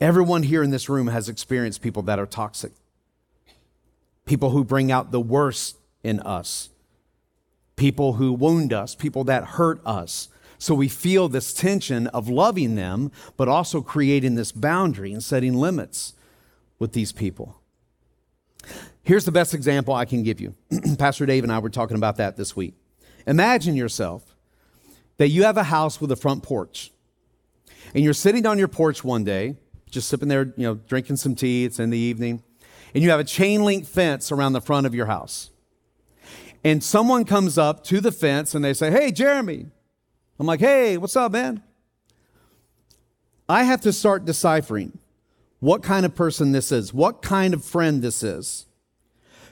[0.00, 2.72] Everyone here in this room has experienced people that are toxic,
[4.26, 6.70] people who bring out the worst in us
[7.76, 10.28] people who wound us, people that hurt us.
[10.58, 15.54] So we feel this tension of loving them, but also creating this boundary and setting
[15.54, 16.14] limits
[16.78, 17.60] with these people.
[19.02, 20.54] Here's the best example I can give you.
[20.98, 22.74] Pastor Dave and I were talking about that this week.
[23.26, 24.34] Imagine yourself
[25.18, 26.90] that you have a house with a front porch,
[27.94, 29.56] and you're sitting on your porch one day,
[29.90, 32.42] just sipping there, you know, drinking some tea, it's in the evening,
[32.94, 35.50] and you have a chain link fence around the front of your house
[36.64, 39.66] and someone comes up to the fence and they say, Hey, Jeremy.
[40.38, 41.62] I'm like, Hey, what's up, man?
[43.48, 44.98] I have to start deciphering
[45.60, 48.66] what kind of person this is, what kind of friend this is.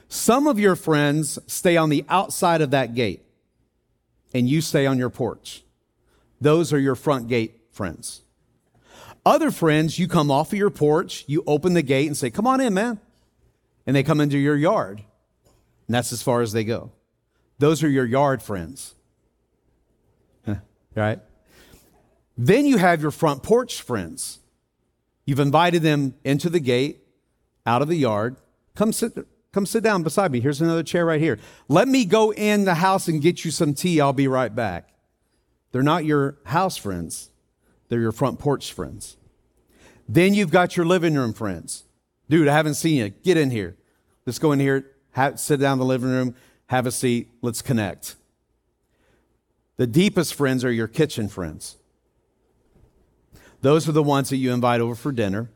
[0.07, 3.23] Some of your friends stay on the outside of that gate,
[4.33, 5.63] and you stay on your porch.
[6.41, 8.21] Those are your front gate friends.
[9.25, 12.45] Other friends, you come off of your porch, you open the gate and say, Come
[12.45, 12.99] on in, man.
[13.85, 15.03] And they come into your yard.
[15.87, 16.91] And that's as far as they go.
[17.63, 18.93] Those are your yard friends.
[20.95, 21.19] right?
[22.37, 24.39] Then you have your front porch friends.
[25.23, 27.05] You've invited them into the gate,
[27.65, 28.35] out of the yard.
[28.75, 29.13] Come sit,
[29.53, 30.41] come sit down beside me.
[30.41, 31.39] Here's another chair right here.
[31.69, 34.01] Let me go in the house and get you some tea.
[34.01, 34.89] I'll be right back.
[35.71, 37.29] They're not your house friends,
[37.87, 39.15] they're your front porch friends.
[40.09, 41.85] Then you've got your living room friends.
[42.29, 43.07] Dude, I haven't seen you.
[43.07, 43.77] Get in here.
[44.25, 46.35] Let's go in here, have, sit down in the living room,
[46.67, 48.15] have a seat, let's connect.
[49.77, 51.77] The deepest friends are your kitchen friends.
[53.61, 55.49] Those are the ones that you invite over for dinner.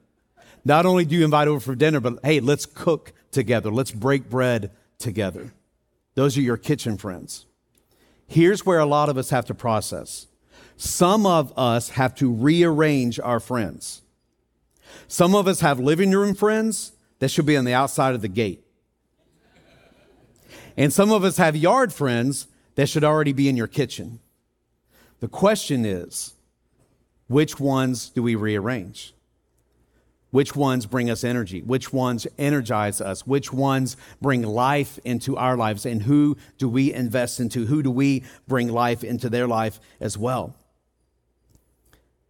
[0.64, 3.72] Not only do you invite over for dinner, but hey, let's cook together.
[3.72, 5.54] Let's break bread together.
[6.16, 7.46] Those are your kitchen friends.
[8.26, 10.28] Here's where a lot of us have to process.
[10.76, 14.02] Some of us have to rearrange our friends.
[15.08, 18.28] Some of us have living room friends that should be on the outside of the
[18.28, 18.64] gate.
[20.78, 24.20] And some of us have yard friends that should already be in your kitchen.
[25.20, 26.36] The question is,
[27.28, 29.14] which ones do we rearrange?
[30.30, 31.62] Which ones bring us energy?
[31.62, 33.26] Which ones energize us?
[33.26, 35.86] Which ones bring life into our lives?
[35.86, 37.66] And who do we invest into?
[37.66, 40.56] Who do we bring life into their life as well?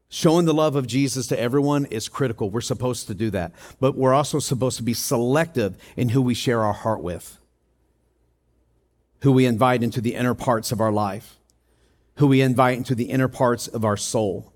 [0.10, 2.50] Showing the love of Jesus to everyone is critical.
[2.50, 3.52] We're supposed to do that.
[3.80, 7.38] But we're also supposed to be selective in who we share our heart with,
[9.22, 11.38] who we invite into the inner parts of our life,
[12.16, 14.54] who we invite into the inner parts of our soul.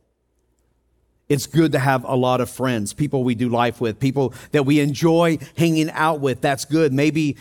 [1.30, 4.66] It's good to have a lot of friends, people we do life with, people that
[4.66, 6.42] we enjoy hanging out with.
[6.42, 6.92] That's good.
[6.92, 7.38] Maybe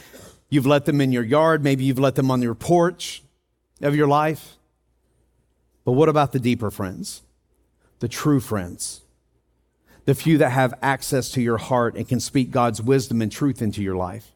[0.48, 3.22] you've let them in your yard, maybe you've let them on your porch
[3.83, 4.56] of your life.
[5.85, 7.22] But what about the deeper friends?
[7.98, 9.00] The true friends?
[10.04, 13.61] The few that have access to your heart and can speak God's wisdom and truth
[13.61, 14.33] into your life.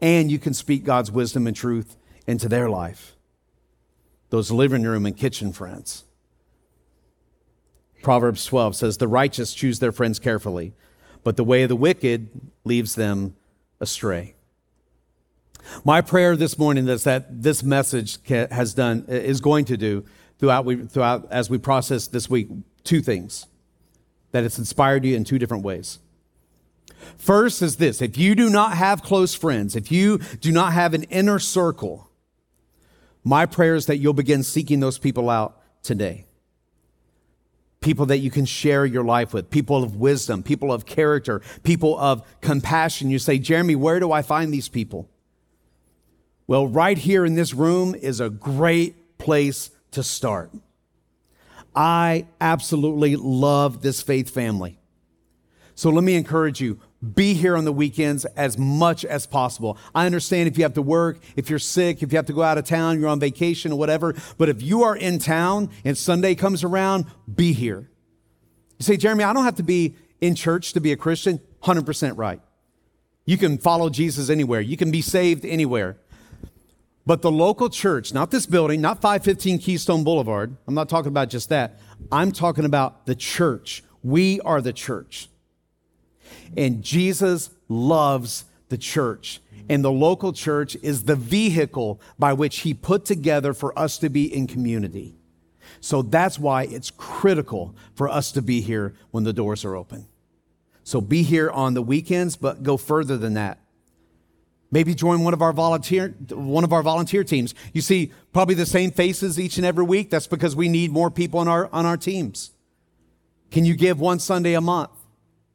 [0.00, 1.96] And you can speak God's wisdom and truth
[2.28, 3.16] into their life.
[4.28, 6.04] Those living room and kitchen friends.
[8.02, 10.74] Proverbs 12 says, The righteous choose their friends carefully,
[11.24, 12.28] but the way of the wicked
[12.64, 13.34] leaves them
[13.80, 14.34] astray.
[15.84, 20.04] My prayer this morning is that this message has done, is going to do
[20.38, 22.48] throughout, we, throughout as we process this week,
[22.84, 23.46] two things.
[24.32, 25.98] That it's inspired you in two different ways.
[27.16, 30.92] First is this if you do not have close friends, if you do not have
[30.92, 32.07] an inner circle,
[33.28, 36.24] my prayer is that you'll begin seeking those people out today
[37.80, 41.96] people that you can share your life with, people of wisdom, people of character, people
[41.98, 43.08] of compassion.
[43.08, 45.08] You say, Jeremy, where do I find these people?
[46.48, 50.50] Well, right here in this room is a great place to start.
[51.74, 54.78] I absolutely love this faith family.
[55.76, 56.80] So let me encourage you
[57.14, 59.78] be here on the weekends as much as possible.
[59.94, 62.42] I understand if you have to work, if you're sick, if you have to go
[62.42, 64.14] out of town, you're on vacation or whatever.
[64.36, 67.88] But if you are in town and Sunday comes around, be here.
[68.78, 71.40] You say, Jeremy, I don't have to be in church to be a Christian.
[71.62, 72.40] 100% right.
[73.24, 75.98] You can follow Jesus anywhere, you can be saved anywhere.
[77.06, 81.30] But the local church, not this building, not 515 Keystone Boulevard, I'm not talking about
[81.30, 81.78] just that.
[82.12, 83.82] I'm talking about the church.
[84.02, 85.28] We are the church.
[86.56, 89.40] And Jesus loves the church.
[89.68, 94.08] And the local church is the vehicle by which he put together for us to
[94.08, 95.14] be in community.
[95.80, 100.06] So that's why it's critical for us to be here when the doors are open.
[100.84, 103.58] So be here on the weekends, but go further than that.
[104.70, 107.54] Maybe join one of our volunteer one of our volunteer teams.
[107.72, 110.10] You see probably the same faces each and every week.
[110.10, 112.52] That's because we need more people on our on our teams.
[113.50, 114.90] Can you give one Sunday a month?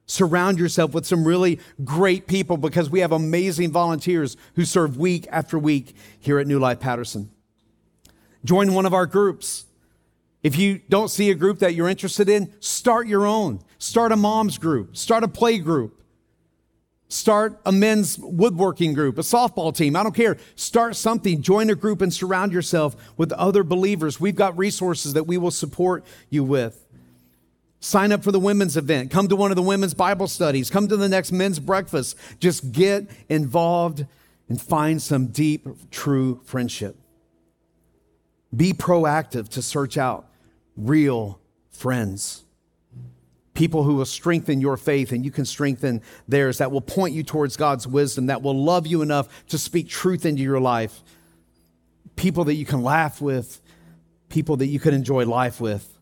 [0.06, 5.28] Surround yourself with some really great people because we have amazing volunteers who serve week
[5.32, 7.30] after week here at New Life Patterson.
[8.44, 9.66] Join one of our groups.
[10.44, 13.62] If you don't see a group that you're interested in, start your own.
[13.78, 16.02] Start a mom's group, start a play group,
[17.08, 19.96] start a men's woodworking group, a softball team.
[19.96, 20.38] I don't care.
[20.56, 24.20] Start something, join a group, and surround yourself with other believers.
[24.20, 26.83] We've got resources that we will support you with.
[27.84, 29.12] Sign up for the women's event.
[29.12, 30.70] Come to one of the women's Bible studies.
[30.70, 32.16] Come to the next men's breakfast.
[32.40, 34.06] Just get involved
[34.48, 36.96] and find some deep, true friendship.
[38.56, 40.30] Be proactive to search out
[40.78, 41.42] real
[41.72, 42.46] friends.
[43.54, 47.22] People who will strengthen your faith and you can strengthen theirs, that will point you
[47.22, 51.04] towards God's wisdom, that will love you enough to speak truth into your life.
[52.16, 53.62] People that you can laugh with,
[54.30, 55.93] people that you can enjoy life with.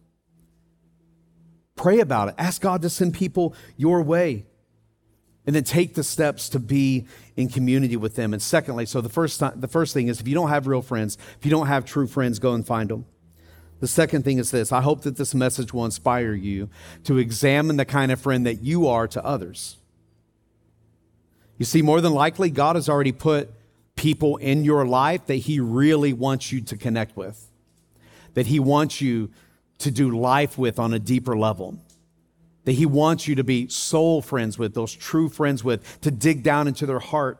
[1.81, 2.35] Pray about it.
[2.37, 4.45] Ask God to send people your way.
[5.47, 8.33] And then take the steps to be in community with them.
[8.33, 10.83] And secondly, so the first, th- the first thing is if you don't have real
[10.83, 13.07] friends, if you don't have true friends, go and find them.
[13.79, 16.69] The second thing is this I hope that this message will inspire you
[17.05, 19.77] to examine the kind of friend that you are to others.
[21.57, 23.51] You see, more than likely, God has already put
[23.95, 27.49] people in your life that He really wants you to connect with,
[28.35, 29.31] that He wants you
[29.81, 31.77] to do life with on a deeper level.
[32.65, 36.43] That He wants you to be soul friends with, those true friends with, to dig
[36.43, 37.39] down into their heart,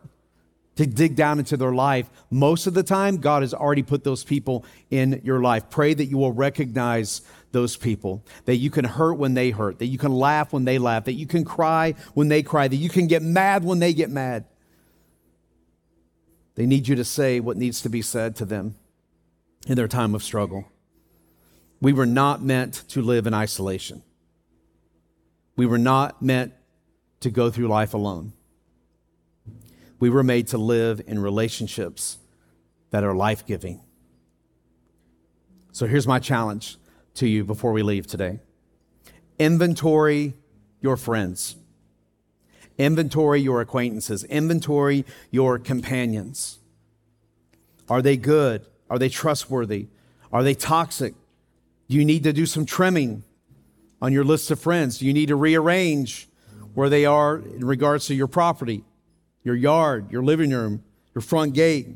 [0.75, 2.10] to dig down into their life.
[2.30, 5.70] Most of the time, God has already put those people in your life.
[5.70, 9.88] Pray that you will recognize those people, that you can hurt when they hurt, that
[9.88, 12.89] you can laugh when they laugh, that you can cry when they cry, that you
[12.89, 14.45] can get mad when they get mad.
[16.55, 18.76] They need you to say what needs to be said to them
[19.68, 20.66] in their time of struggle.
[21.82, 24.03] We were not meant to live in isolation.
[25.55, 26.53] We were not meant
[27.21, 28.34] to go through life alone.
[29.99, 32.19] We were made to live in relationships
[32.91, 33.82] that are life giving.
[35.71, 36.77] So here's my challenge
[37.15, 38.39] to you before we leave today
[39.39, 40.36] inventory
[40.82, 41.55] your friends.
[42.77, 46.59] Inventory your acquaintances, inventory your companions.
[47.89, 48.65] Are they good?
[48.89, 49.88] Are they trustworthy?
[50.32, 51.13] Are they toxic?
[51.92, 53.26] Do you need to do some trimming
[54.02, 55.00] on your list of friends?
[55.00, 56.30] Do you need to rearrange
[56.74, 58.86] where they are in regards to your property,
[59.44, 61.89] your yard, your living room, your front gate?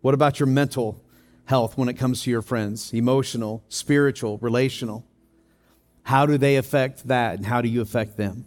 [0.00, 1.00] What about your mental
[1.44, 2.92] health when it comes to your friends?
[2.92, 5.06] Emotional, spiritual, relational?
[6.02, 8.44] How do they affect that, and how do you affect them?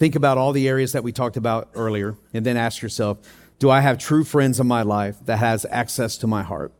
[0.00, 3.18] Think about all the areas that we talked about earlier, and then ask yourself
[3.62, 6.72] Do I have true friends in my life that has access to my heart?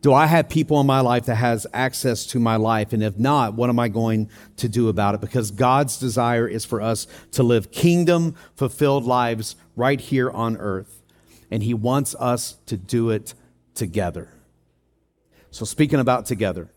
[0.00, 2.94] Do I have people in my life that has access to my life?
[2.94, 5.20] And if not, what am I going to do about it?
[5.20, 11.02] Because God's desire is for us to live kingdom fulfilled lives right here on earth.
[11.50, 13.34] And He wants us to do it
[13.74, 14.30] together.
[15.50, 16.70] So, speaking about together,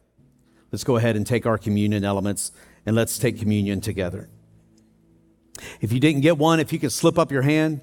[0.70, 2.52] let's go ahead and take our communion elements
[2.86, 4.28] and let's take communion together.
[5.80, 7.80] If you didn't get one, if you could slip up your hand,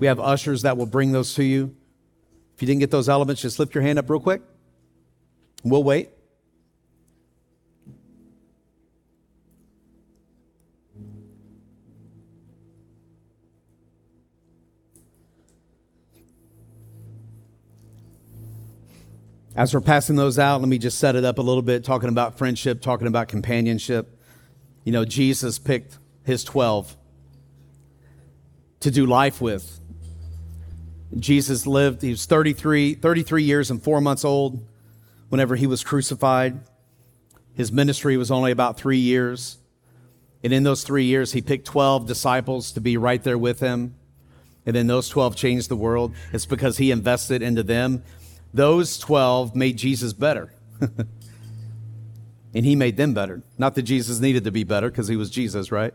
[0.00, 1.76] we have ushers that will bring those to you.
[2.54, 4.40] If you didn't get those elements, just lift your hand up real quick.
[5.62, 6.08] We'll wait.
[19.54, 22.08] As we're passing those out, let me just set it up a little bit, talking
[22.08, 24.18] about friendship, talking about companionship.
[24.84, 26.96] You know, Jesus picked his 12
[28.80, 29.79] to do life with.
[31.18, 34.64] Jesus lived, he was 33, 33 years and four months old
[35.28, 36.60] whenever he was crucified.
[37.54, 39.58] His ministry was only about three years.
[40.42, 43.94] And in those three years, he picked 12 disciples to be right there with him.
[44.64, 46.14] And then those 12 changed the world.
[46.32, 48.02] It's because he invested into them
[48.52, 50.52] those 12 made Jesus better.
[52.54, 53.42] and he made them better.
[53.58, 55.94] Not that Jesus needed to be better because he was Jesus, right?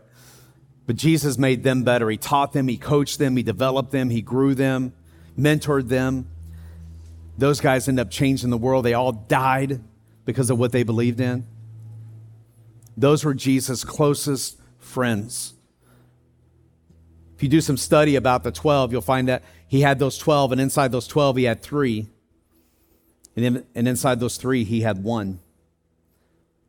[0.86, 2.08] But Jesus made them better.
[2.08, 4.94] He taught them, he coached them, he developed them, he grew them,
[5.38, 6.28] mentored them.
[7.38, 8.84] Those guys end up changing the world.
[8.84, 9.80] They all died
[10.24, 11.46] because of what they believed in.
[12.96, 15.54] Those were Jesus' closest friends.
[17.36, 20.52] If you do some study about the 12, you'll find that he had those 12,
[20.52, 22.08] and inside those 12, he had three
[23.36, 25.40] and, in, and inside those three, he had one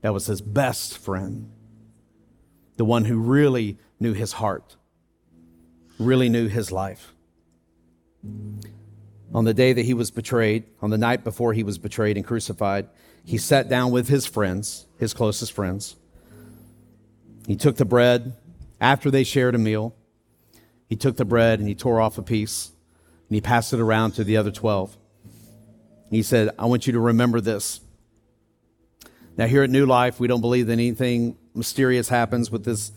[0.02, 1.50] that was his best friend,
[2.76, 4.76] the one who really knew his heart,
[5.98, 7.14] really knew his life.
[9.34, 12.26] On the day that he was betrayed, on the night before he was betrayed and
[12.26, 12.88] crucified,
[13.24, 15.96] he sat down with his friends, his closest friends.
[17.46, 18.36] He took the bread
[18.80, 19.96] after they shared a meal.
[20.88, 22.72] He took the bread and he tore off a piece
[23.28, 24.98] and he passed it around to the other 12.
[26.10, 27.82] He said, I want you to remember this.
[29.36, 32.92] Now, here at New Life, we don't believe that anything mysterious happens with this,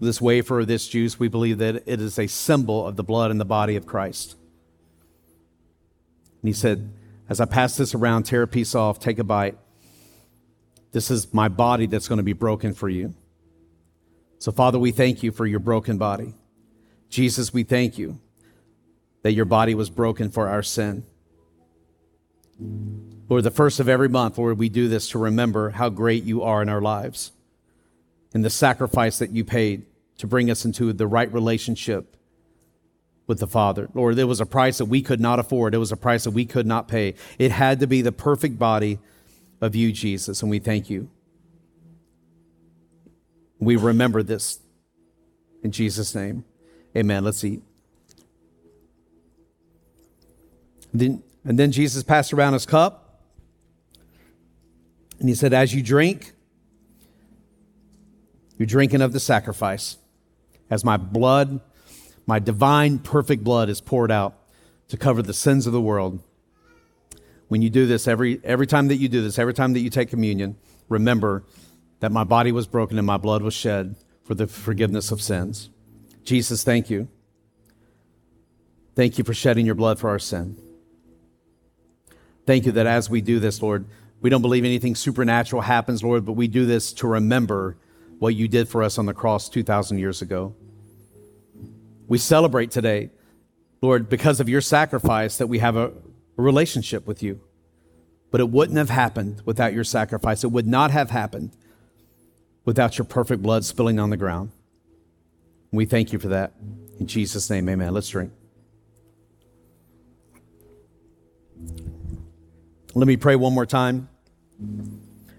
[0.00, 1.18] this wafer or this juice.
[1.18, 4.36] We believe that it is a symbol of the blood and the body of Christ.
[6.42, 6.92] And he said,
[7.28, 9.58] As I pass this around, tear a piece off, take a bite.
[10.92, 13.14] This is my body that's going to be broken for you.
[14.38, 16.34] So, Father, we thank you for your broken body.
[17.08, 18.20] Jesus, we thank you
[19.22, 21.04] that your body was broken for our sin.
[23.28, 26.42] Lord, the first of every month, Lord, we do this to remember how great you
[26.42, 27.32] are in our lives
[28.34, 29.86] and the sacrifice that you paid
[30.18, 32.16] to bring us into the right relationship
[33.30, 33.88] with the Father.
[33.94, 36.32] Lord, there was a price that we could not afford, it was a price that
[36.32, 37.14] we could not pay.
[37.38, 38.98] It had to be the perfect body
[39.60, 41.08] of you, Jesus, and we thank you.
[43.60, 44.58] We remember this
[45.62, 46.44] in Jesus' name.
[46.96, 47.22] Amen.
[47.22, 47.62] Let's eat.
[50.92, 53.22] Then and then Jesus passed around his cup.
[55.20, 56.32] And he said, As you drink,
[58.58, 59.98] you're drinking of the sacrifice.
[60.68, 61.60] As my blood,
[62.30, 64.38] my divine, perfect blood is poured out
[64.86, 66.22] to cover the sins of the world.
[67.48, 69.90] When you do this, every, every time that you do this, every time that you
[69.90, 70.56] take communion,
[70.88, 71.42] remember
[71.98, 75.70] that my body was broken and my blood was shed for the forgiveness of sins.
[76.22, 77.08] Jesus, thank you.
[78.94, 80.56] Thank you for shedding your blood for our sin.
[82.46, 83.86] Thank you that as we do this, Lord,
[84.20, 87.76] we don't believe anything supernatural happens, Lord, but we do this to remember
[88.20, 90.54] what you did for us on the cross 2,000 years ago.
[92.10, 93.10] We celebrate today,
[93.80, 95.92] Lord, because of your sacrifice, that we have a,
[96.36, 97.40] relationship with you.
[98.32, 100.42] But it wouldn't have happened without your sacrifice.
[100.42, 101.52] It would not have happened
[102.64, 104.50] without your perfect blood spilling on the ground.
[105.70, 106.52] We thank you for that.
[106.98, 107.94] In Jesus' name, amen.
[107.94, 108.32] Let's drink.
[112.94, 114.08] Let me pray one more time.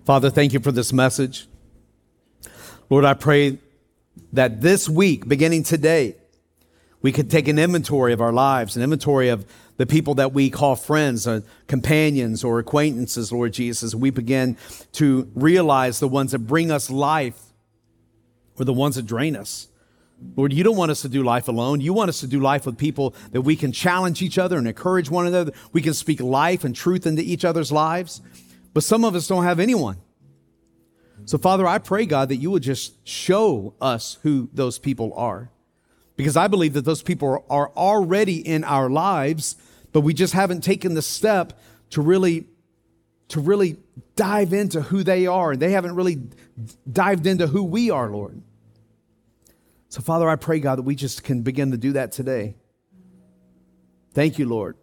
[0.06, 1.48] Father, thank you for this message.
[2.90, 3.58] Lord, I pray
[4.32, 6.16] that this week, beginning today,
[7.02, 9.46] we could take an inventory of our lives, an inventory of
[9.78, 13.96] the people that we call friends, or uh, companions, or acquaintances, Lord Jesus.
[13.96, 14.58] We begin
[14.94, 17.40] to realize the ones that bring us life
[18.60, 19.68] or the ones that drain us.
[20.36, 21.82] Lord, you don't want us to do life alone.
[21.82, 24.68] You want us to do life with people that we can challenge each other and
[24.68, 25.52] encourage one another.
[25.74, 28.22] We can speak life and truth into each other's lives.
[28.74, 29.98] But some of us don't have anyone.
[31.26, 35.50] So, Father, I pray, God, that you would just show us who those people are.
[36.16, 39.56] Because I believe that those people are already in our lives,
[39.92, 41.60] but we just haven't taken the step
[41.92, 42.48] to really
[43.30, 43.78] to really
[44.18, 45.54] dive into who they are.
[45.54, 46.22] And they haven't really
[46.92, 48.42] dived into who we are, Lord.
[49.88, 52.56] So, Father, I pray, God, that we just can begin to do that today.
[54.14, 54.76] Thank you, Lord,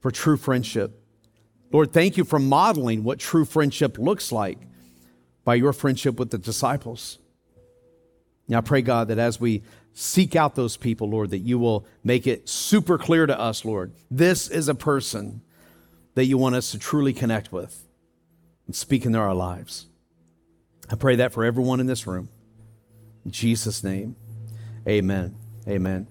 [0.00, 0.98] for true friendship.
[1.70, 4.58] Lord, thank you for modeling what true friendship looks like
[5.44, 7.18] by your friendship with the disciples.
[8.48, 11.86] Now, I pray, God, that as we seek out those people, Lord, that you will
[12.04, 13.92] make it super clear to us, Lord.
[14.10, 15.42] This is a person
[16.14, 17.84] that you want us to truly connect with
[18.66, 19.86] and speak into our lives.
[20.90, 22.28] I pray that for everyone in this room.
[23.24, 24.16] In Jesus' name,
[24.86, 25.34] amen.
[25.66, 26.06] Amen.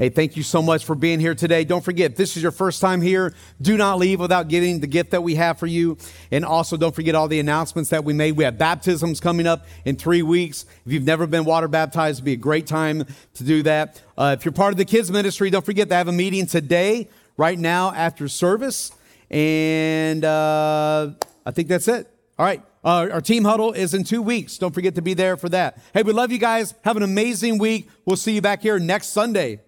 [0.00, 1.62] Hey, thank you so much for being here today.
[1.62, 4.86] Don't forget, if this is your first time here, do not leave without getting the
[4.86, 5.98] gift that we have for you.
[6.30, 8.34] And also, don't forget all the announcements that we made.
[8.34, 10.64] We have baptisms coming up in three weeks.
[10.86, 14.00] If you've never been water baptized, it'd be a great time to do that.
[14.16, 17.06] Uh, if you're part of the kids ministry, don't forget to have a meeting today,
[17.36, 18.92] right now, after service.
[19.30, 21.10] And uh,
[21.44, 22.08] I think that's it.
[22.38, 22.62] All right.
[22.82, 24.56] Uh, our team huddle is in two weeks.
[24.56, 25.78] Don't forget to be there for that.
[25.92, 26.72] Hey, we love you guys.
[26.84, 27.90] Have an amazing week.
[28.06, 29.60] We'll see you back here next Sunday.